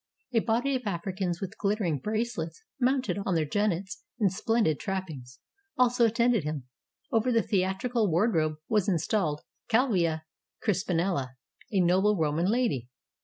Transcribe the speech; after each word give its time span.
A 0.33 0.39
body 0.39 0.75
of 0.75 0.87
Africans 0.87 1.39
with 1.41 1.59
ghttering 1.63 2.01
bracelets, 2.01 2.63
mounted 2.79 3.19
on 3.23 3.35
their 3.35 3.45
jennets 3.45 4.01
in 4.19 4.31
splendid 4.31 4.79
trappings, 4.79 5.37
also 5.77 6.07
attended 6.07 6.43
him. 6.43 6.63
Over 7.11 7.31
the 7.31 7.43
theatrical 7.43 8.09
wardrobe 8.09 8.55
was 8.67 8.89
in 8.89 8.97
stalled 8.97 9.41
Calvia 9.69 10.23
Crispinella, 10.65 11.35
a 11.71 11.79
noble 11.81 12.17
Roman 12.17 12.49
lady. 12.49 12.87